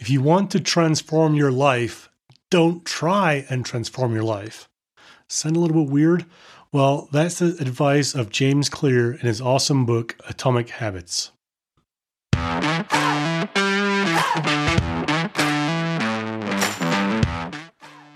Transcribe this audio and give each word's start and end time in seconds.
If 0.00 0.08
you 0.08 0.22
want 0.22 0.50
to 0.52 0.60
transform 0.60 1.34
your 1.34 1.52
life, 1.52 2.08
don't 2.48 2.86
try 2.86 3.44
and 3.50 3.66
transform 3.66 4.14
your 4.14 4.22
life. 4.22 4.66
Sound 5.28 5.56
a 5.56 5.60
little 5.60 5.84
bit 5.84 5.92
weird? 5.92 6.24
Well, 6.72 7.10
that's 7.12 7.40
the 7.40 7.54
advice 7.60 8.14
of 8.14 8.30
James 8.30 8.70
Clear 8.70 9.12
in 9.12 9.18
his 9.18 9.42
awesome 9.42 9.84
book, 9.84 10.16
Atomic 10.26 10.70
Habits. 10.70 11.32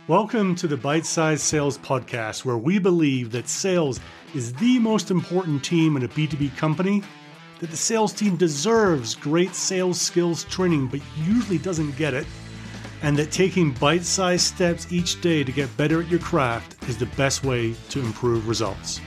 Welcome 0.09 0.55
to 0.55 0.67
the 0.67 0.79
Bite 0.83 1.05
Size 1.05 1.43
Sales 1.43 1.77
Podcast, 1.77 2.47
where 2.47 2.57
we 2.57 2.79
believe 2.79 3.31
that 3.33 3.47
sales 3.47 4.01
is 4.35 4.55
the 4.55 4.79
most 4.79 5.11
important 5.11 5.63
team 5.63 5.99
in 5.99 6.03
a 6.03 6.09
B2B 6.09 6.57
company 6.57 7.03
that 7.65 7.71
the 7.71 7.77
sales 7.79 8.13
team 8.13 8.37
deserves 8.37 9.15
great 9.15 9.55
sales 9.55 9.99
skills 9.99 10.45
training, 10.45 10.87
but 10.87 11.01
usually 11.17 11.57
doesn't 11.57 11.97
get 11.97 12.13
it, 12.13 12.27
and 13.01 13.17
that 13.17 13.31
taking 13.31 13.73
bite 13.73 14.05
sized 14.05 14.45
steps 14.45 14.93
each 14.93 15.19
day 15.23 15.43
to 15.43 15.51
get 15.51 15.75
better 15.79 16.03
at 16.03 16.09
your 16.09 16.21
craft 16.21 16.77
is 16.91 16.99
the 16.99 17.07
best 17.17 17.43
way 17.43 17.75
to 17.89 18.01
improve 18.01 18.49
results. 18.49 19.01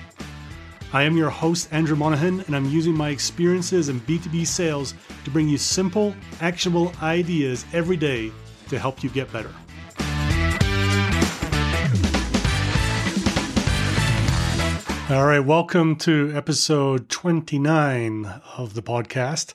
I 0.91 1.03
am 1.03 1.15
your 1.15 1.29
host, 1.29 1.69
Andrew 1.71 1.95
Monahan, 1.95 2.39
and 2.47 2.55
I'm 2.55 2.65
using 2.65 2.97
my 2.97 3.09
experiences 3.09 3.89
in 3.89 4.01
B2B 4.01 4.47
sales 4.47 4.95
to 5.23 5.29
bring 5.29 5.47
you 5.47 5.59
simple, 5.59 6.15
actionable 6.41 6.91
ideas 7.03 7.63
every 7.73 7.95
day 7.95 8.31
to 8.69 8.79
help 8.79 9.03
you 9.03 9.11
get 9.11 9.31
better. 9.31 9.53
All 15.09 15.25
right, 15.25 15.39
welcome 15.39 15.95
to 15.99 16.33
episode 16.35 17.07
29 17.07 18.25
of 18.57 18.73
the 18.73 18.81
podcast. 18.81 19.53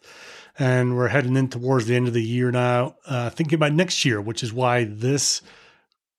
And 0.59 0.97
we're 0.97 1.09
heading 1.09 1.37
in 1.37 1.49
towards 1.49 1.85
the 1.85 1.95
end 1.95 2.09
of 2.09 2.15
the 2.15 2.23
year 2.23 2.51
now, 2.51 2.97
uh, 3.05 3.29
thinking 3.29 3.57
about 3.57 3.75
next 3.75 4.03
year, 4.07 4.19
which 4.19 4.43
is 4.43 4.51
why 4.51 4.85
this 4.85 5.43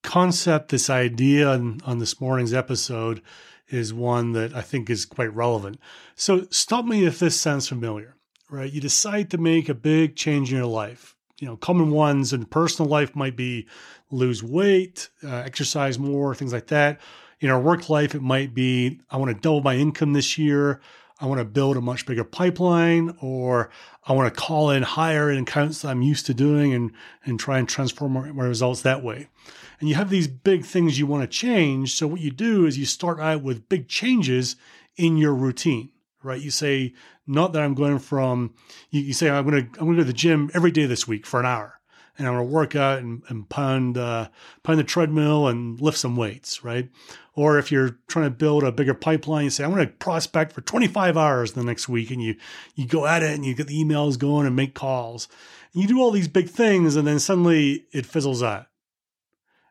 concept, 0.03 0.69
this 0.69 0.87
idea 0.87 1.49
on, 1.49 1.81
on 1.83 1.97
this 1.97 2.21
morning's 2.21 2.53
episode 2.53 3.23
is 3.69 3.91
one 3.91 4.33
that 4.33 4.53
I 4.53 4.61
think 4.61 4.87
is 4.91 5.03
quite 5.03 5.33
relevant. 5.33 5.79
So, 6.13 6.45
stop 6.51 6.85
me 6.85 7.03
if 7.03 7.17
this 7.17 7.41
sounds 7.41 7.67
familiar, 7.67 8.15
right? 8.51 8.71
You 8.71 8.81
decide 8.81 9.31
to 9.31 9.39
make 9.39 9.67
a 9.67 9.73
big 9.73 10.15
change 10.15 10.51
in 10.51 10.59
your 10.59 10.67
life. 10.67 11.15
You 11.39 11.47
know, 11.47 11.57
common 11.57 11.89
ones 11.89 12.33
in 12.33 12.45
personal 12.45 12.87
life 12.87 13.15
might 13.15 13.35
be 13.35 13.67
lose 14.11 14.43
weight, 14.43 15.09
uh, 15.23 15.37
exercise 15.37 15.97
more, 15.97 16.35
things 16.35 16.53
like 16.53 16.67
that 16.67 17.01
in 17.43 17.49
our 17.49 17.59
work 17.59 17.89
life, 17.89 18.15
it 18.15 18.21
might 18.21 18.53
be 18.53 19.01
I 19.11 19.17
want 19.17 19.35
to 19.35 19.39
double 19.39 19.61
my 19.61 19.75
income 19.75 20.13
this 20.13 20.37
year. 20.37 20.79
I 21.19 21.25
want 21.25 21.39
to 21.39 21.45
build 21.45 21.77
a 21.77 21.81
much 21.81 22.05
bigger 22.05 22.23
pipeline, 22.23 23.15
or 23.21 23.69
I 24.05 24.13
want 24.13 24.33
to 24.33 24.41
call 24.41 24.71
in 24.71 24.83
higher 24.83 25.29
in 25.29 25.39
accounts 25.43 25.81
that 25.81 25.89
I'm 25.89 26.01
used 26.01 26.25
to 26.25 26.33
doing 26.33 26.73
and, 26.73 26.91
and 27.25 27.39
try 27.39 27.59
and 27.59 27.67
transform 27.67 28.13
my, 28.13 28.31
my 28.31 28.45
results 28.45 28.81
that 28.81 29.03
way. 29.03 29.27
And 29.79 29.89
you 29.89 29.95
have 29.95 30.09
these 30.09 30.27
big 30.27 30.65
things 30.65 30.97
you 30.97 31.05
want 31.05 31.23
to 31.23 31.27
change. 31.27 31.95
So, 31.95 32.07
what 32.07 32.21
you 32.21 32.31
do 32.31 32.65
is 32.65 32.77
you 32.77 32.85
start 32.85 33.19
out 33.19 33.43
with 33.43 33.69
big 33.69 33.87
changes 33.89 34.55
in 34.95 35.17
your 35.17 35.33
routine, 35.33 35.91
right? 36.23 36.41
You 36.41 36.51
say, 36.51 36.93
not 37.27 37.53
that 37.53 37.61
I'm 37.61 37.73
going 37.73 37.99
from, 37.99 38.53
you, 38.89 39.01
you 39.01 39.13
say, 39.13 39.29
I'm 39.29 39.47
going 39.47 39.65
to, 39.65 39.79
I'm 39.79 39.85
going 39.85 39.97
to 39.97 40.03
go 40.03 40.05
to 40.05 40.07
the 40.07 40.13
gym 40.13 40.49
every 40.53 40.71
day 40.71 40.85
this 40.85 41.07
week 41.07 41.25
for 41.25 41.39
an 41.41 41.45
hour 41.45 41.79
and 42.17 42.27
I'm 42.27 42.35
going 42.35 42.47
to 42.47 42.53
work 42.53 42.75
out 42.75 42.99
and, 42.99 43.23
and 43.27 43.49
pound, 43.49 43.97
uh, 43.97 44.29
pound 44.61 44.79
the 44.79 44.83
treadmill 44.83 45.47
and 45.47 45.81
lift 45.81 45.97
some 45.97 46.15
weights, 46.15 46.63
right? 46.63 46.89
Or 47.33 47.57
if 47.57 47.71
you're 47.71 47.97
trying 48.07 48.25
to 48.25 48.31
build 48.31 48.63
a 48.63 48.71
bigger 48.71 48.93
pipeline, 48.93 49.45
you 49.45 49.49
say, 49.49 49.63
I'm 49.63 49.73
going 49.73 49.87
to 49.87 49.93
prospect 49.93 50.53
for 50.53 50.61
25 50.61 51.17
hours 51.17 51.53
the 51.53 51.63
next 51.63 51.89
week. 51.89 52.11
And 52.11 52.21
you, 52.21 52.35
you 52.75 52.85
go 52.85 53.07
at 53.07 53.23
it 53.23 53.31
and 53.31 53.43
you 53.43 53.55
get 53.55 53.67
the 53.67 53.83
emails 53.83 54.19
going 54.19 54.45
and 54.45 54.55
make 54.55 54.75
calls. 54.75 55.27
And 55.73 55.81
you 55.81 55.87
do 55.87 55.99
all 55.99 56.11
these 56.11 56.27
big 56.27 56.49
things 56.49 56.95
and 56.95 57.07
then 57.07 57.19
suddenly 57.19 57.85
it 57.91 58.05
fizzles 58.05 58.43
out. 58.43 58.67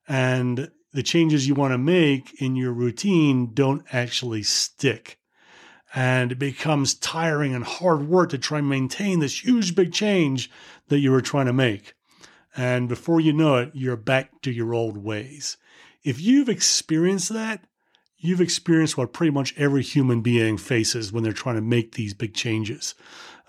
And 0.09 0.71
the 0.93 1.05
changes 1.05 1.47
you 1.47 1.55
want 1.55 1.73
to 1.73 1.79
make 1.79 2.41
in 2.43 2.57
your 2.57 2.73
routine 2.73 3.55
don't 3.55 3.85
actually 3.93 4.43
stick. 4.43 5.19
And 5.95 6.33
it 6.33 6.39
becomes 6.39 6.95
tiring 6.95 7.55
and 7.55 7.65
hard 7.65 8.09
work 8.09 8.31
to 8.31 8.39
try 8.39 8.59
and 8.59 8.69
maintain 8.69 9.21
this 9.21 9.45
huge 9.45 9.75
big 9.75 9.93
change 9.93 10.51
that 10.89 10.99
you 10.99 11.13
were 11.13 11.21
trying 11.21 11.47
to 11.47 11.53
make. 11.53 11.95
And 12.57 12.89
before 12.89 13.21
you 13.21 13.33
know 13.33 13.57
it, 13.57 13.71
you're 13.73 13.97
back 13.97 14.43
to 14.43 14.51
your 14.51 14.75
old 14.75 14.99
ways. 14.99 15.57
If 16.03 16.21
you've 16.21 16.49
experienced 16.49 17.31
that, 17.31 17.65
you've 18.19 18.41
experienced 18.41 18.97
what 18.97 19.13
pretty 19.13 19.31
much 19.31 19.55
every 19.57 19.83
human 19.83 20.21
being 20.21 20.57
faces 20.59 21.13
when 21.13 21.23
they're 21.25 21.33
trying 21.33 21.57
to 21.57 21.63
make 21.63 21.93
these 21.93 22.15
big 22.15 22.35
changes. 22.35 22.95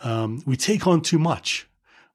Um, 0.04 0.42
we 0.46 0.56
take 0.56 0.88
on 0.88 1.02
too 1.02 1.20
much. 1.20 1.68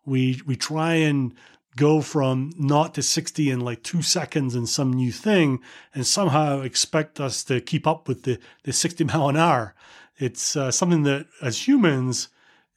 We 0.04 0.41
we 0.47 0.56
try 0.56 0.94
and 0.94 1.34
go 1.76 2.00
from 2.00 2.50
naught 2.59 2.94
to 2.94 3.03
60 3.03 3.50
in 3.50 3.60
like 3.60 3.82
two 3.82 4.03
seconds 4.03 4.55
in 4.56 4.66
some 4.66 4.93
new 4.93 5.12
thing 5.12 5.60
and 5.94 6.05
somehow 6.05 6.60
expect 6.60 7.20
us 7.20 7.44
to 7.44 7.60
keep 7.60 7.87
up 7.87 8.09
with 8.09 8.25
the, 8.25 8.38
the 8.65 8.72
60 8.72 9.05
mile 9.05 9.28
an 9.28 9.37
hour. 9.37 9.75
It's 10.16 10.56
uh, 10.56 10.72
something 10.72 11.05
that 11.05 11.26
as 11.41 11.69
humans, 11.69 12.28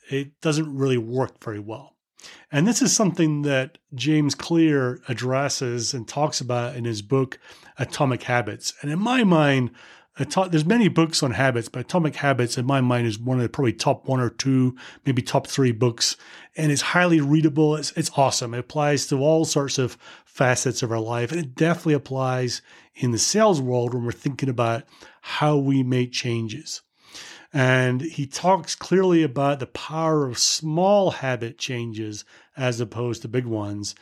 it 0.09 0.39
doesn't 0.39 0.77
really 0.77 0.99
work 0.99 1.43
very 1.43 1.59
well. 1.59 1.95
And 2.51 2.67
this 2.67 2.81
is 2.81 2.93
something 2.93 3.43
that 3.43 3.77
James 3.95 4.35
Clear 4.35 5.01
addresses 5.07 5.93
and 5.93 6.07
talks 6.07 6.41
about 6.41 6.75
in 6.75 6.85
his 6.85 7.01
book, 7.01 7.39
Atomic 7.77 8.23
Habits. 8.23 8.73
And 8.81 8.91
in 8.91 8.99
my 8.99 9.23
mind, 9.23 9.71
there's 10.17 10.65
many 10.65 10.89
books 10.89 11.23
on 11.23 11.31
habits, 11.31 11.69
but 11.69 11.79
Atomic 11.79 12.17
Habits, 12.17 12.57
in 12.57 12.65
my 12.65 12.81
mind, 12.81 13.07
is 13.07 13.17
one 13.17 13.37
of 13.37 13.43
the 13.43 13.49
probably 13.49 13.73
top 13.73 14.07
one 14.07 14.19
or 14.19 14.29
two, 14.29 14.75
maybe 15.05 15.21
top 15.21 15.47
three 15.47 15.71
books. 15.71 16.17
And 16.57 16.71
it's 16.71 16.81
highly 16.81 17.21
readable. 17.21 17.75
It's, 17.75 17.91
it's 17.93 18.11
awesome. 18.17 18.53
It 18.53 18.59
applies 18.59 19.07
to 19.07 19.19
all 19.19 19.45
sorts 19.45 19.77
of 19.77 19.97
facets 20.25 20.83
of 20.83 20.91
our 20.91 20.99
life. 20.99 21.31
And 21.31 21.39
it 21.39 21.55
definitely 21.55 21.93
applies 21.93 22.61
in 22.95 23.11
the 23.11 23.17
sales 23.17 23.61
world 23.61 23.93
when 23.93 24.03
we're 24.03 24.11
thinking 24.11 24.49
about 24.49 24.83
how 25.21 25.57
we 25.57 25.81
make 25.81 26.11
changes. 26.11 26.81
And 27.53 28.01
he 28.01 28.25
talks 28.25 28.75
clearly 28.75 29.23
about 29.23 29.59
the 29.59 29.67
power 29.67 30.25
of 30.25 30.37
small 30.37 31.11
habit 31.11 31.57
changes 31.57 32.23
as 32.55 32.79
opposed 32.79 33.21
to 33.21 33.27
big 33.27 33.45
ones, 33.45 33.93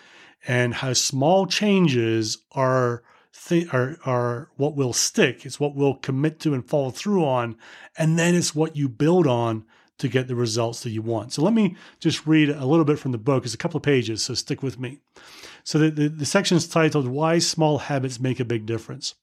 and 0.48 0.76
how 0.76 0.94
small 0.94 1.48
changes 1.48 2.38
are 2.52 3.04
th- 3.48 3.74
are 3.74 3.98
are 4.06 4.50
what 4.58 4.76
will 4.76 4.94
stick. 4.94 5.46
It's 5.46 5.60
what 5.60 5.76
we'll 5.76 5.96
commit 5.96 6.40
to 6.42 6.54
and 6.54 6.64
follow 6.64 6.92
through 6.92 7.26
on, 7.26 7.58
and 7.98 8.20
then 8.20 8.36
it's 8.36 8.54
what 8.54 8.76
you 8.76 8.88
build 8.88 9.26
on 9.26 9.66
to 9.98 10.08
get 10.08 10.28
the 10.28 10.36
results 10.36 10.82
that 10.84 10.92
you 10.92 11.02
want. 11.02 11.34
So 11.34 11.42
let 11.42 11.54
me 11.54 11.76
just 12.00 12.26
read 12.26 12.50
a 12.50 12.66
little 12.66 12.86
bit 12.86 13.00
from 13.00 13.12
the 13.12 13.18
book. 13.18 13.46
It's 13.46 13.54
a 13.54 13.58
couple 13.58 13.78
of 13.78 13.84
pages, 13.84 14.24
so 14.24 14.34
stick 14.34 14.64
with 14.64 14.80
me. 14.80 15.00
So 15.64 15.78
the, 15.78 15.90
the, 15.90 16.08
the 16.08 16.26
section 16.26 16.56
is 16.56 16.68
titled 16.68 17.08
Why 17.08 17.40
Small 17.40 17.80
Habits 17.80 18.20
Make 18.20 18.40
a 18.40 18.46
Big 18.46 18.66
Difference. 18.66 19.16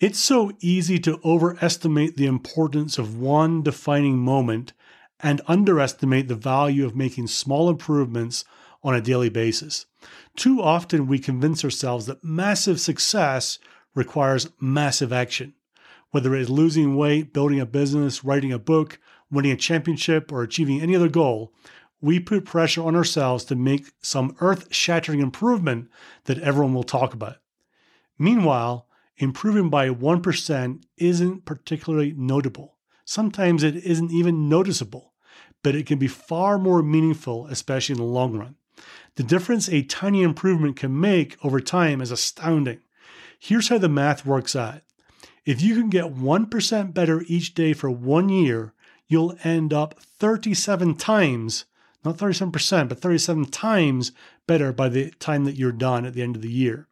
It's 0.00 0.20
so 0.20 0.52
easy 0.60 1.00
to 1.00 1.20
overestimate 1.24 2.16
the 2.16 2.26
importance 2.26 2.98
of 2.98 3.18
one 3.18 3.62
defining 3.62 4.18
moment 4.18 4.72
and 5.18 5.40
underestimate 5.48 6.28
the 6.28 6.36
value 6.36 6.86
of 6.86 6.94
making 6.94 7.26
small 7.26 7.68
improvements 7.68 8.44
on 8.84 8.94
a 8.94 9.00
daily 9.00 9.28
basis. 9.28 9.86
Too 10.36 10.62
often, 10.62 11.08
we 11.08 11.18
convince 11.18 11.64
ourselves 11.64 12.06
that 12.06 12.22
massive 12.22 12.80
success 12.80 13.58
requires 13.92 14.50
massive 14.60 15.12
action. 15.12 15.54
Whether 16.12 16.32
it 16.36 16.42
is 16.42 16.50
losing 16.50 16.94
weight, 16.94 17.32
building 17.32 17.58
a 17.58 17.66
business, 17.66 18.22
writing 18.22 18.52
a 18.52 18.58
book, 18.60 19.00
winning 19.32 19.50
a 19.50 19.56
championship, 19.56 20.30
or 20.30 20.44
achieving 20.44 20.80
any 20.80 20.94
other 20.94 21.08
goal, 21.08 21.52
we 22.00 22.20
put 22.20 22.44
pressure 22.44 22.84
on 22.84 22.94
ourselves 22.94 23.44
to 23.46 23.56
make 23.56 23.90
some 24.00 24.36
earth 24.40 24.72
shattering 24.72 25.18
improvement 25.18 25.90
that 26.26 26.38
everyone 26.38 26.72
will 26.72 26.84
talk 26.84 27.14
about. 27.14 27.38
Meanwhile, 28.16 28.86
improving 29.18 29.68
by 29.68 29.88
1% 29.90 30.82
isn't 30.96 31.44
particularly 31.44 32.14
notable. 32.16 32.76
Sometimes 33.04 33.62
it 33.62 33.76
isn't 33.76 34.12
even 34.12 34.48
noticeable, 34.48 35.14
but 35.62 35.74
it 35.74 35.86
can 35.86 35.98
be 35.98 36.08
far 36.08 36.58
more 36.58 36.82
meaningful, 36.82 37.46
especially 37.46 37.94
in 37.94 37.98
the 37.98 38.04
long 38.04 38.36
run. 38.36 38.56
The 39.16 39.22
difference 39.22 39.68
a 39.68 39.82
tiny 39.82 40.22
improvement 40.22 40.76
can 40.76 40.98
make 40.98 41.36
over 41.44 41.60
time 41.60 42.00
is 42.00 42.10
astounding. 42.10 42.80
Here's 43.38 43.68
how 43.68 43.78
the 43.78 43.88
math 43.88 44.26
works 44.26 44.54
out. 44.54 44.82
If 45.44 45.62
you 45.62 45.74
can 45.74 45.88
get 45.88 46.14
1% 46.14 46.94
better 46.94 47.24
each 47.26 47.54
day 47.54 47.72
for 47.72 47.90
one 47.90 48.28
year, 48.28 48.74
you'll 49.06 49.36
end 49.42 49.72
up 49.72 49.98
37 50.00 50.94
times, 50.96 51.64
not 52.04 52.18
37%, 52.18 52.88
but 52.88 53.00
37 53.00 53.46
times 53.46 54.12
better 54.46 54.72
by 54.72 54.88
the 54.88 55.10
time 55.12 55.44
that 55.44 55.56
you're 55.56 55.72
done 55.72 56.04
at 56.04 56.14
the 56.14 56.22
end 56.22 56.36
of 56.36 56.42
the 56.42 56.52
year. 56.52 56.87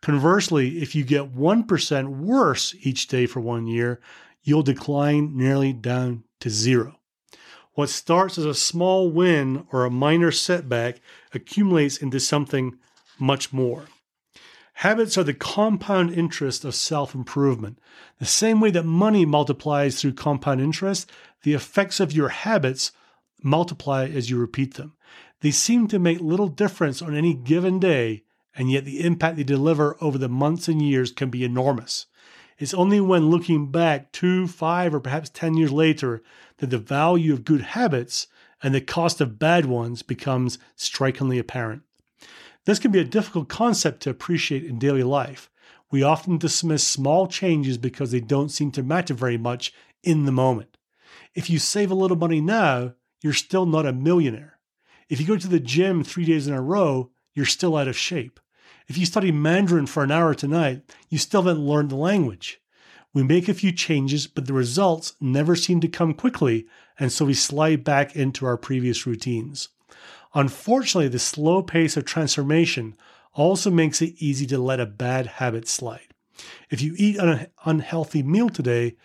Conversely, 0.00 0.80
if 0.80 0.94
you 0.94 1.04
get 1.04 1.34
1% 1.34 2.08
worse 2.18 2.74
each 2.80 3.08
day 3.08 3.26
for 3.26 3.40
one 3.40 3.66
year, 3.66 4.00
you'll 4.42 4.62
decline 4.62 5.36
nearly 5.36 5.72
down 5.72 6.24
to 6.40 6.50
zero. 6.50 6.98
What 7.74 7.88
starts 7.88 8.38
as 8.38 8.44
a 8.44 8.54
small 8.54 9.10
win 9.10 9.66
or 9.72 9.84
a 9.84 9.90
minor 9.90 10.32
setback 10.32 11.00
accumulates 11.32 11.96
into 11.96 12.20
something 12.20 12.78
much 13.18 13.52
more. 13.52 13.86
Habits 14.74 15.18
are 15.18 15.24
the 15.24 15.34
compound 15.34 16.12
interest 16.12 16.64
of 16.64 16.74
self 16.74 17.14
improvement. 17.14 17.80
The 18.20 18.26
same 18.26 18.60
way 18.60 18.70
that 18.70 18.84
money 18.84 19.26
multiplies 19.26 20.00
through 20.00 20.14
compound 20.14 20.60
interest, 20.60 21.10
the 21.42 21.54
effects 21.54 21.98
of 21.98 22.12
your 22.12 22.28
habits 22.28 22.92
multiply 23.42 24.06
as 24.06 24.30
you 24.30 24.38
repeat 24.38 24.74
them. 24.74 24.94
They 25.40 25.50
seem 25.50 25.88
to 25.88 25.98
make 25.98 26.20
little 26.20 26.48
difference 26.48 27.02
on 27.02 27.14
any 27.14 27.34
given 27.34 27.78
day, 27.78 28.22
and 28.58 28.70
yet 28.70 28.84
the 28.84 29.04
impact 29.04 29.36
they 29.36 29.44
deliver 29.44 29.96
over 30.00 30.18
the 30.18 30.28
months 30.28 30.66
and 30.66 30.82
years 30.82 31.12
can 31.12 31.30
be 31.30 31.44
enormous. 31.44 32.06
It's 32.58 32.74
only 32.74 33.00
when 33.00 33.30
looking 33.30 33.70
back 33.70 34.10
two, 34.10 34.48
five, 34.48 34.92
or 34.92 34.98
perhaps 34.98 35.30
10 35.30 35.54
years 35.54 35.70
later 35.70 36.22
that 36.56 36.70
the 36.70 36.78
value 36.78 37.32
of 37.32 37.44
good 37.44 37.60
habits 37.60 38.26
and 38.60 38.74
the 38.74 38.80
cost 38.80 39.20
of 39.20 39.38
bad 39.38 39.66
ones 39.66 40.02
becomes 40.02 40.58
strikingly 40.74 41.38
apparent. 41.38 41.82
This 42.64 42.80
can 42.80 42.90
be 42.90 42.98
a 42.98 43.04
difficult 43.04 43.48
concept 43.48 44.02
to 44.02 44.10
appreciate 44.10 44.64
in 44.64 44.80
daily 44.80 45.04
life. 45.04 45.48
We 45.92 46.02
often 46.02 46.36
dismiss 46.36 46.86
small 46.86 47.28
changes 47.28 47.78
because 47.78 48.10
they 48.10 48.20
don't 48.20 48.50
seem 48.50 48.72
to 48.72 48.82
matter 48.82 49.14
very 49.14 49.38
much 49.38 49.72
in 50.02 50.24
the 50.24 50.32
moment. 50.32 50.76
If 51.32 51.48
you 51.48 51.60
save 51.60 51.92
a 51.92 51.94
little 51.94 52.16
money 52.16 52.40
now, 52.40 52.94
you're 53.22 53.32
still 53.32 53.66
not 53.66 53.86
a 53.86 53.92
millionaire. 53.92 54.58
If 55.08 55.20
you 55.20 55.26
go 55.28 55.36
to 55.36 55.48
the 55.48 55.60
gym 55.60 56.02
three 56.02 56.24
days 56.24 56.48
in 56.48 56.54
a 56.54 56.60
row, 56.60 57.12
you're 57.34 57.46
still 57.46 57.76
out 57.76 57.86
of 57.86 57.96
shape. 57.96 58.40
If 58.88 58.96
you 58.96 59.04
study 59.04 59.30
Mandarin 59.30 59.86
for 59.86 60.02
an 60.02 60.10
hour 60.10 60.34
tonight, 60.34 60.82
you 61.10 61.18
still 61.18 61.42
haven't 61.42 61.60
learned 61.60 61.90
the 61.90 61.96
language. 61.96 62.58
We 63.12 63.22
make 63.22 63.46
a 63.46 63.54
few 63.54 63.70
changes, 63.70 64.26
but 64.26 64.46
the 64.46 64.54
results 64.54 65.14
never 65.20 65.54
seem 65.56 65.80
to 65.82 65.88
come 65.88 66.14
quickly, 66.14 66.66
and 66.98 67.12
so 67.12 67.26
we 67.26 67.34
slide 67.34 67.84
back 67.84 68.16
into 68.16 68.46
our 68.46 68.56
previous 68.56 69.06
routines. 69.06 69.68
Unfortunately, 70.34 71.08
the 71.08 71.18
slow 71.18 71.62
pace 71.62 71.98
of 71.98 72.06
transformation 72.06 72.96
also 73.34 73.70
makes 73.70 74.00
it 74.00 74.14
easy 74.18 74.46
to 74.46 74.58
let 74.58 74.80
a 74.80 74.86
bad 74.86 75.26
habit 75.26 75.68
slide. 75.68 76.14
If 76.70 76.80
you 76.80 76.94
eat 76.96 77.18
an 77.18 77.48
unhealthy 77.66 78.22
meal 78.22 78.48
today, 78.48 78.96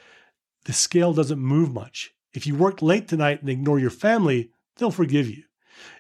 the 0.64 0.74
scale 0.74 1.14
doesn't 1.14 1.40
move 1.40 1.74
much. 1.74 2.14
If 2.34 2.48
you 2.48 2.56
work 2.56 2.82
late 2.82 3.10
tonight 3.10 3.42
and 3.42 3.50
ignore 3.50 3.80
your 3.80 3.90
family, 3.90 4.52
they'll 4.78 4.92
forgive 4.92 5.30
you. 5.30 5.44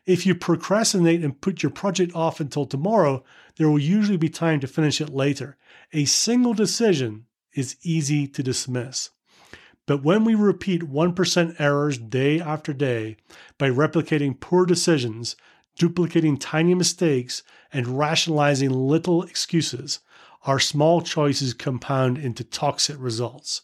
If 0.05 0.25
you 0.25 0.35
procrastinate 0.35 1.23
and 1.23 1.39
put 1.39 1.63
your 1.63 1.69
project 1.69 2.15
off 2.15 2.39
until 2.39 2.65
tomorrow, 2.65 3.23
there 3.57 3.69
will 3.69 3.79
usually 3.79 4.17
be 4.17 4.29
time 4.29 4.59
to 4.61 4.67
finish 4.67 4.99
it 5.01 5.09
later. 5.09 5.57
A 5.91 6.05
single 6.05 6.53
decision 6.53 7.25
is 7.53 7.77
easy 7.83 8.27
to 8.27 8.43
dismiss. 8.43 9.09
But 9.85 10.03
when 10.03 10.23
we 10.23 10.35
repeat 10.35 10.81
1% 10.83 11.59
errors 11.59 11.97
day 11.97 12.39
after 12.39 12.73
day 12.73 13.17
by 13.57 13.69
replicating 13.69 14.39
poor 14.39 14.65
decisions, 14.65 15.35
duplicating 15.77 16.37
tiny 16.37 16.73
mistakes, 16.73 17.43
and 17.71 17.97
rationalizing 17.97 18.69
little 18.69 19.23
excuses, 19.23 19.99
our 20.43 20.59
small 20.59 21.01
choices 21.01 21.53
compound 21.53 22.17
into 22.17 22.43
toxic 22.43 22.95
results. 22.99 23.61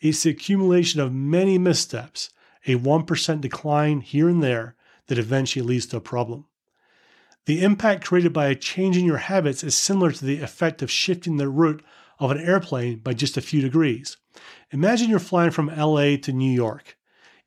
It's 0.00 0.22
the 0.22 0.30
accumulation 0.30 1.00
of 1.00 1.12
many 1.12 1.58
missteps, 1.58 2.30
a 2.66 2.76
1% 2.76 3.40
decline 3.40 4.00
here 4.00 4.28
and 4.28 4.42
there, 4.42 4.74
that 5.10 5.18
eventually 5.18 5.66
leads 5.66 5.86
to 5.86 5.96
a 5.96 6.00
problem. 6.00 6.46
The 7.46 7.64
impact 7.64 8.04
created 8.04 8.32
by 8.32 8.46
a 8.46 8.54
change 8.54 8.96
in 8.96 9.04
your 9.04 9.16
habits 9.16 9.64
is 9.64 9.74
similar 9.74 10.12
to 10.12 10.24
the 10.24 10.40
effect 10.40 10.82
of 10.82 10.90
shifting 10.90 11.36
the 11.36 11.48
route 11.48 11.82
of 12.20 12.30
an 12.30 12.38
airplane 12.38 13.00
by 13.00 13.12
just 13.12 13.36
a 13.36 13.40
few 13.40 13.60
degrees. 13.60 14.16
Imagine 14.70 15.10
you're 15.10 15.18
flying 15.18 15.50
from 15.50 15.66
LA 15.66 16.16
to 16.18 16.32
New 16.32 16.52
York. 16.52 16.96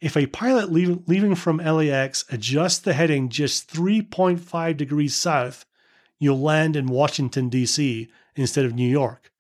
If 0.01 0.17
a 0.17 0.25
pilot 0.27 0.73
leave, 0.73 1.07
leaving 1.07 1.35
from 1.35 1.57
LAX 1.57 2.25
adjusts 2.29 2.79
the 2.79 2.91
heading 2.91 3.29
just 3.29 3.73
3.5 3.73 4.75
degrees 4.75 5.15
south, 5.15 5.65
you'll 6.19 6.41
land 6.41 6.75
in 6.75 6.87
Washington, 6.87 7.47
D.C. 7.47 8.09
instead 8.35 8.65
of 8.65 8.75
New 8.75 8.89
York. 8.89 9.31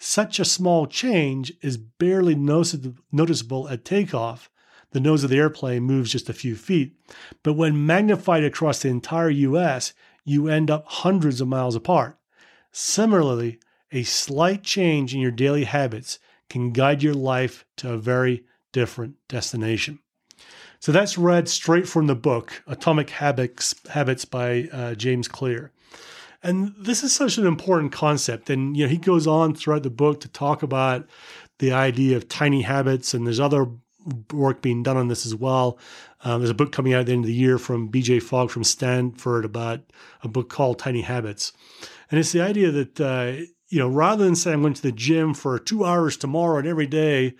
Such 0.00 0.40
a 0.40 0.44
small 0.44 0.88
change 0.88 1.52
is 1.62 1.76
barely 1.76 2.34
noticeable 2.34 3.68
at 3.68 3.84
takeoff, 3.84 4.50
the 4.92 5.00
nose 5.00 5.24
of 5.24 5.30
the 5.30 5.38
airplane 5.38 5.82
moves 5.82 6.12
just 6.12 6.28
a 6.28 6.34
few 6.34 6.54
feet. 6.56 6.96
But 7.42 7.54
when 7.54 7.86
magnified 7.86 8.44
across 8.44 8.80
the 8.80 8.88
entire 8.88 9.30
US, 9.30 9.92
you 10.24 10.48
end 10.48 10.70
up 10.70 10.84
hundreds 10.86 11.40
of 11.40 11.48
miles 11.48 11.74
apart. 11.74 12.18
Similarly, 12.72 13.58
a 13.92 14.02
slight 14.02 14.62
change 14.62 15.14
in 15.14 15.20
your 15.20 15.30
daily 15.30 15.64
habits 15.64 16.18
can 16.48 16.72
guide 16.72 17.02
your 17.02 17.14
life 17.14 17.64
to 17.76 17.92
a 17.92 17.98
very 17.98 18.44
different 18.72 19.16
destination. 19.28 19.98
So 20.80 20.92
that's 20.92 21.18
read 21.18 21.48
straight 21.48 21.88
from 21.88 22.06
the 22.06 22.14
book, 22.14 22.62
Atomic 22.66 23.10
Habits, 23.10 23.74
Habits 23.90 24.24
by 24.24 24.68
uh, 24.72 24.94
James 24.94 25.28
Clear. 25.28 25.72
And 26.42 26.72
this 26.78 27.02
is 27.02 27.12
such 27.12 27.36
an 27.36 27.46
important 27.46 27.92
concept. 27.92 28.48
And 28.48 28.76
you 28.76 28.84
know, 28.84 28.90
he 28.90 28.98
goes 28.98 29.26
on 29.26 29.54
throughout 29.54 29.82
the 29.82 29.90
book 29.90 30.20
to 30.20 30.28
talk 30.28 30.62
about 30.62 31.08
the 31.58 31.72
idea 31.72 32.16
of 32.16 32.28
tiny 32.28 32.62
habits, 32.62 33.12
and 33.12 33.26
there's 33.26 33.40
other 33.40 33.66
work 34.32 34.62
being 34.62 34.82
done 34.82 34.96
on 34.96 35.08
this 35.08 35.26
as 35.26 35.34
well. 35.34 35.78
Um, 36.22 36.40
there's 36.40 36.50
a 36.50 36.54
book 36.54 36.72
coming 36.72 36.94
out 36.94 37.00
at 37.00 37.06
the 37.06 37.12
end 37.12 37.24
of 37.24 37.28
the 37.28 37.34
year 37.34 37.58
from 37.58 37.90
BJ 37.90 38.22
Fogg 38.22 38.50
from 38.50 38.64
Stanford 38.64 39.44
about 39.44 39.80
a 40.22 40.28
book 40.28 40.48
called 40.48 40.78
Tiny 40.78 41.02
Habits. 41.02 41.52
And 42.10 42.18
it's 42.18 42.32
the 42.32 42.40
idea 42.40 42.70
that, 42.70 43.00
uh, 43.00 43.42
you 43.68 43.78
know, 43.78 43.88
rather 43.88 44.24
than 44.24 44.34
say 44.34 44.52
I'm 44.52 44.62
going 44.62 44.74
to 44.74 44.82
the 44.82 44.92
gym 44.92 45.34
for 45.34 45.58
two 45.58 45.84
hours 45.84 46.16
tomorrow 46.16 46.58
and 46.58 46.66
every 46.66 46.86
day, 46.86 47.34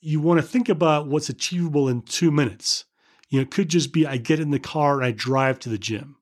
you 0.00 0.20
want 0.20 0.40
to 0.40 0.46
think 0.46 0.68
about 0.68 1.08
what's 1.08 1.28
achievable 1.28 1.88
in 1.88 2.02
two 2.02 2.30
minutes. 2.30 2.84
You 3.28 3.38
know, 3.38 3.42
it 3.42 3.50
could 3.50 3.68
just 3.68 3.92
be 3.92 4.06
I 4.06 4.16
get 4.16 4.40
in 4.40 4.50
the 4.50 4.58
car 4.58 4.96
and 4.96 5.04
I 5.04 5.10
drive 5.10 5.58
to 5.60 5.68
the 5.68 5.78
gym, 5.78 6.16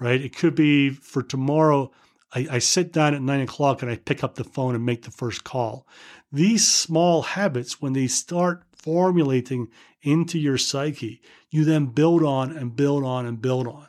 right? 0.00 0.20
It 0.20 0.36
could 0.36 0.54
be 0.54 0.90
for 0.90 1.22
tomorrow, 1.22 1.92
I, 2.34 2.46
I 2.50 2.58
sit 2.58 2.92
down 2.92 3.14
at 3.14 3.22
nine 3.22 3.40
o'clock 3.40 3.82
and 3.82 3.90
I 3.90 3.96
pick 3.96 4.24
up 4.24 4.34
the 4.34 4.44
phone 4.44 4.74
and 4.74 4.84
make 4.84 5.02
the 5.02 5.10
first 5.10 5.44
call. 5.44 5.86
These 6.32 6.66
small 6.70 7.22
habits, 7.22 7.80
when 7.80 7.92
they 7.92 8.06
start 8.06 8.64
formulating 8.82 9.68
into 10.02 10.38
your 10.38 10.58
psyche, 10.58 11.22
you 11.50 11.64
then 11.64 11.86
build 11.86 12.22
on 12.22 12.56
and 12.56 12.76
build 12.76 13.04
on 13.04 13.26
and 13.26 13.40
build 13.40 13.66
on. 13.66 13.86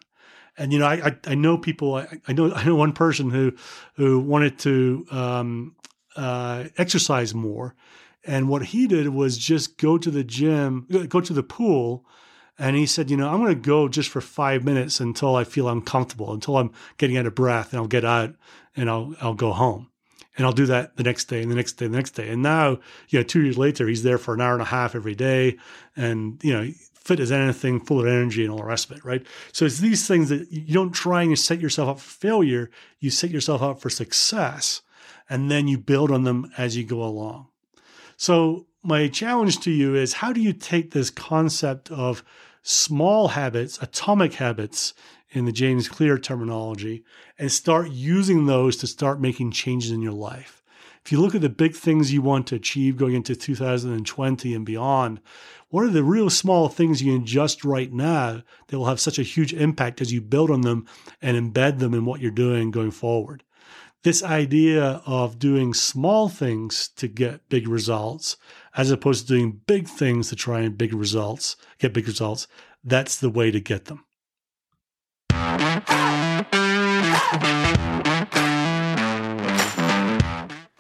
And 0.57 0.71
you 0.71 0.79
know, 0.79 0.85
I 0.85 1.07
I, 1.07 1.17
I 1.27 1.35
know 1.35 1.57
people. 1.57 1.95
I, 1.95 2.19
I, 2.27 2.33
know 2.33 2.53
I 2.53 2.63
know 2.63 2.75
one 2.75 2.93
person 2.93 3.31
who 3.31 3.53
who 3.95 4.19
wanted 4.19 4.59
to 4.59 5.05
um, 5.09 5.75
uh, 6.15 6.65
exercise 6.77 7.33
more, 7.33 7.75
and 8.23 8.47
what 8.47 8.65
he 8.65 8.87
did 8.87 9.09
was 9.09 9.37
just 9.37 9.77
go 9.77 9.97
to 9.97 10.11
the 10.11 10.23
gym, 10.23 10.87
go 11.09 11.21
to 11.21 11.33
the 11.33 11.41
pool, 11.41 12.05
and 12.59 12.75
he 12.75 12.85
said, 12.85 13.09
you 13.09 13.17
know, 13.17 13.29
I'm 13.29 13.41
going 13.41 13.55
to 13.55 13.55
go 13.55 13.87
just 13.87 14.09
for 14.09 14.21
five 14.21 14.63
minutes 14.63 14.99
until 14.99 15.35
I 15.35 15.43
feel 15.43 15.67
uncomfortable, 15.67 16.31
until 16.31 16.57
I'm 16.57 16.71
getting 16.97 17.17
out 17.17 17.25
of 17.25 17.33
breath, 17.33 17.73
and 17.73 17.79
I'll 17.79 17.87
get 17.87 18.05
out 18.05 18.35
and 18.75 18.89
I'll 18.89 19.15
I'll 19.21 19.33
go 19.33 19.53
home 19.53 19.89
and 20.37 20.45
I'll 20.45 20.53
do 20.53 20.65
that 20.65 20.97
the 20.97 21.03
next 21.03 21.25
day 21.25 21.41
and 21.41 21.51
the 21.51 21.55
next 21.55 21.73
day, 21.73 21.85
and 21.85 21.93
the 21.93 21.97
next 21.97 22.11
day. 22.11 22.29
And 22.29 22.41
now, 22.41 22.79
you 23.09 23.19
know, 23.19 23.23
two 23.23 23.41
years 23.41 23.57
later, 23.57 23.87
he's 23.87 24.03
there 24.03 24.17
for 24.17 24.33
an 24.33 24.41
hour 24.41 24.53
and 24.53 24.61
a 24.61 24.65
half 24.65 24.95
every 24.95 25.15
day, 25.15 25.57
and 25.95 26.43
you 26.43 26.53
know, 26.53 26.71
fit 26.93 27.19
as 27.19 27.31
anything, 27.31 27.79
full 27.79 27.99
of 27.99 28.07
energy, 28.07 28.43
and 28.43 28.51
all 28.51 28.59
the 28.59 28.65
rest 28.65 28.89
of 28.89 28.97
it, 28.97 29.05
right? 29.05 29.25
So 29.51 29.65
it's 29.65 29.79
these 29.79 30.07
things 30.07 30.29
that 30.29 30.51
you 30.51 30.73
don't 30.73 30.91
try 30.91 31.21
and 31.21 31.31
you 31.31 31.35
set 31.35 31.59
yourself 31.59 31.89
up 31.89 31.99
for 31.99 32.09
failure; 32.09 32.71
you 32.99 33.09
set 33.09 33.29
yourself 33.29 33.61
up 33.61 33.79
for 33.79 33.89
success, 33.89 34.81
and 35.29 35.51
then 35.51 35.67
you 35.67 35.77
build 35.77 36.11
on 36.11 36.23
them 36.23 36.51
as 36.57 36.75
you 36.77 36.83
go 36.83 37.03
along. 37.03 37.47
So 38.17 38.67
my 38.81 39.07
challenge 39.07 39.59
to 39.61 39.71
you 39.71 39.95
is: 39.95 40.13
how 40.13 40.33
do 40.33 40.41
you 40.41 40.53
take 40.53 40.91
this 40.91 41.09
concept 41.09 41.91
of 41.91 42.23
small 42.63 43.29
habits, 43.29 43.77
atomic 43.81 44.35
habits, 44.35 44.93
in 45.33 45.45
the 45.45 45.51
James 45.51 45.89
Clear 45.89 46.17
terminology 46.17 47.03
and 47.37 47.51
start 47.51 47.89
using 47.89 48.45
those 48.45 48.77
to 48.77 48.87
start 48.87 49.19
making 49.19 49.51
changes 49.51 49.91
in 49.91 50.01
your 50.01 50.13
life. 50.13 50.63
If 51.03 51.11
you 51.11 51.19
look 51.19 51.35
at 51.35 51.41
the 51.41 51.49
big 51.49 51.75
things 51.75 52.13
you 52.13 52.21
want 52.21 52.47
to 52.47 52.55
achieve 52.55 52.95
going 52.95 53.15
into 53.15 53.35
2020 53.35 54.53
and 54.53 54.65
beyond, 54.65 55.19
what 55.67 55.83
are 55.83 55.89
the 55.89 56.03
real 56.03 56.29
small 56.29 56.69
things 56.69 57.01
you 57.01 57.11
can 57.11 57.23
adjust 57.23 57.65
right 57.65 57.91
now 57.91 58.43
that 58.67 58.77
will 58.77 58.85
have 58.85 59.01
such 59.01 59.19
a 59.19 59.23
huge 59.23 59.53
impact 59.53 59.99
as 59.99 60.13
you 60.13 60.21
build 60.21 60.49
on 60.49 60.61
them 60.61 60.85
and 61.21 61.35
embed 61.35 61.79
them 61.79 61.93
in 61.93 62.05
what 62.05 62.21
you're 62.21 62.31
doing 62.31 62.71
going 62.71 62.91
forward? 62.91 63.43
this 64.03 64.21
idea 64.21 65.01
of 65.05 65.39
doing 65.39 65.73
small 65.73 66.29
things 66.29 66.89
to 66.89 67.07
get 67.07 67.47
big 67.49 67.67
results 67.67 68.37
as 68.75 68.91
opposed 68.91 69.27
to 69.27 69.33
doing 69.33 69.61
big 69.65 69.87
things 69.87 70.29
to 70.29 70.35
try 70.35 70.59
and 70.59 70.77
big 70.77 70.93
results, 70.93 71.55
get 71.79 71.93
big 71.93 72.07
results, 72.07 72.47
that's 72.83 73.17
the 73.17 73.29
way 73.29 73.49
to 73.49 73.61
get 73.61 73.85
them. 73.85 74.03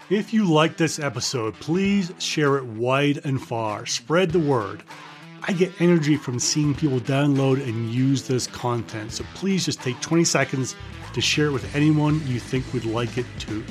If 0.09 0.31
you 0.31 0.45
like 0.45 0.77
this 0.77 0.99
episode, 0.99 1.55
please 1.55 2.11
share 2.19 2.57
it 2.57 2.65
wide 2.65 3.21
and 3.23 3.41
far. 3.41 3.85
Spread 3.85 4.31
the 4.31 4.39
word. 4.39 4.83
I 5.47 5.53
get 5.53 5.81
energy 5.81 6.15
from 6.15 6.39
seeing 6.39 6.75
people 6.75 6.99
download 6.99 7.61
and 7.67 7.89
use 7.91 8.27
this 8.27 8.47
content, 8.47 9.11
so 9.11 9.25
please 9.33 9.65
just 9.65 9.81
take 9.81 9.99
20 10.01 10.23
seconds 10.23 10.75
to 11.13 11.21
share 11.21 11.47
it 11.47 11.51
with 11.51 11.75
anyone 11.75 12.25
you 12.27 12.39
think 12.39 12.71
would 12.73 12.85
like 12.85 13.17
it 13.17 13.25
too. 13.39 13.63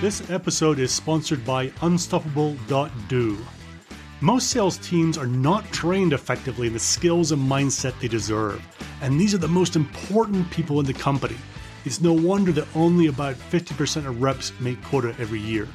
This 0.00 0.28
episode 0.30 0.78
is 0.78 0.92
sponsored 0.92 1.46
by 1.46 1.72
Unstoppable.do. 1.80 3.38
Most 4.24 4.48
sales 4.48 4.78
teams 4.78 5.18
are 5.18 5.26
not 5.26 5.70
trained 5.70 6.14
effectively 6.14 6.66
in 6.66 6.72
the 6.72 6.78
skills 6.78 7.30
and 7.30 7.42
mindset 7.46 7.92
they 8.00 8.08
deserve, 8.08 8.66
and 9.02 9.20
these 9.20 9.34
are 9.34 9.44
the 9.44 9.46
most 9.46 9.76
important 9.76 10.50
people 10.50 10.80
in 10.80 10.86
the 10.86 10.94
company. 10.94 11.36
It's 11.84 12.00
no 12.00 12.14
wonder 12.14 12.50
that 12.52 12.66
only 12.74 13.08
about 13.08 13.34
50% 13.34 14.06
of 14.06 14.22
reps 14.22 14.58
make 14.60 14.82
quota 14.84 15.14
every 15.18 15.40
year. 15.40 15.68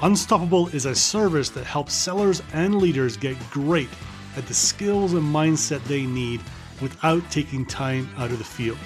Unstoppable 0.00 0.68
is 0.68 0.86
a 0.86 0.94
service 0.94 1.48
that 1.50 1.64
helps 1.64 1.92
sellers 1.92 2.40
and 2.52 2.76
leaders 2.76 3.16
get 3.16 3.36
great 3.50 3.88
at 4.36 4.46
the 4.46 4.54
skills 4.54 5.14
and 5.14 5.34
mindset 5.34 5.82
they 5.86 6.06
need 6.06 6.40
without 6.80 7.28
taking 7.32 7.66
time 7.66 8.08
out 8.16 8.30
of 8.30 8.38
the 8.38 8.44
field. 8.44 8.78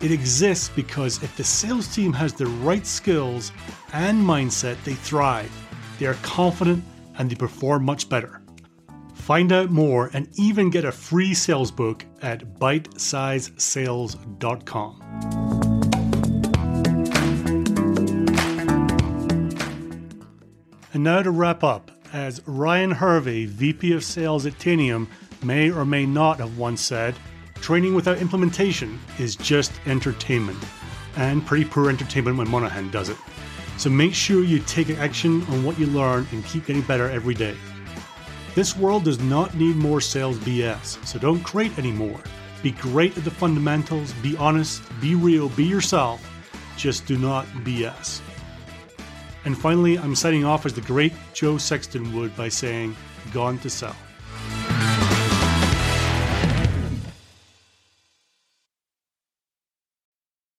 It 0.00 0.12
exists 0.12 0.68
because 0.68 1.20
if 1.24 1.36
the 1.36 1.42
sales 1.42 1.92
team 1.92 2.12
has 2.12 2.32
the 2.32 2.46
right 2.46 2.86
skills 2.86 3.50
and 3.92 4.24
mindset, 4.24 4.80
they 4.84 4.94
thrive. 4.94 5.50
They 5.98 6.06
are 6.06 6.14
confident 6.22 6.84
and 7.20 7.30
they 7.30 7.36
perform 7.36 7.84
much 7.84 8.08
better. 8.08 8.40
Find 9.12 9.52
out 9.52 9.70
more 9.70 10.08
and 10.14 10.26
even 10.38 10.70
get 10.70 10.86
a 10.86 10.92
free 10.92 11.34
sales 11.34 11.70
book 11.70 12.06
at 12.22 12.58
bitesizesales.com. 12.58 15.00
And 20.94 21.04
now 21.04 21.22
to 21.22 21.30
wrap 21.30 21.62
up, 21.62 21.90
as 22.14 22.40
Ryan 22.46 22.92
Harvey, 22.92 23.44
VP 23.44 23.92
of 23.92 24.02
Sales 24.02 24.46
at 24.46 24.54
Tanium, 24.54 25.06
may 25.42 25.70
or 25.70 25.84
may 25.84 26.06
not 26.06 26.38
have 26.38 26.56
once 26.56 26.80
said, 26.80 27.14
training 27.56 27.94
without 27.94 28.16
implementation 28.16 28.98
is 29.18 29.36
just 29.36 29.72
entertainment. 29.84 30.64
And 31.16 31.44
pretty 31.44 31.66
poor 31.66 31.90
entertainment 31.90 32.38
when 32.38 32.48
Monahan 32.48 32.90
does 32.90 33.10
it. 33.10 33.18
So 33.80 33.88
make 33.88 34.12
sure 34.12 34.44
you 34.44 34.58
take 34.58 34.90
action 34.90 35.40
on 35.46 35.64
what 35.64 35.78
you 35.78 35.86
learn 35.86 36.26
and 36.32 36.44
keep 36.44 36.66
getting 36.66 36.82
better 36.82 37.08
every 37.08 37.32
day. 37.32 37.56
This 38.54 38.76
world 38.76 39.04
does 39.04 39.18
not 39.20 39.54
need 39.54 39.74
more 39.74 40.02
sales 40.02 40.36
BS, 40.40 41.02
so 41.06 41.18
don't 41.18 41.42
create 41.42 41.78
any 41.78 41.90
more. 41.90 42.20
Be 42.62 42.72
great 42.72 43.16
at 43.16 43.24
the 43.24 43.30
fundamentals, 43.30 44.12
be 44.22 44.36
honest, 44.36 44.82
be 45.00 45.14
real, 45.14 45.48
be 45.48 45.64
yourself, 45.64 46.20
just 46.76 47.06
do 47.06 47.16
not 47.16 47.46
BS. 47.64 48.20
And 49.46 49.56
finally, 49.56 49.98
I'm 49.98 50.14
signing 50.14 50.44
off 50.44 50.66
as 50.66 50.74
the 50.74 50.82
great 50.82 51.14
Joe 51.32 51.56
Sexton 51.56 52.14
would 52.14 52.36
by 52.36 52.50
saying, 52.50 52.94
Gone 53.32 53.58
to 53.60 53.70
sell. 53.70 53.96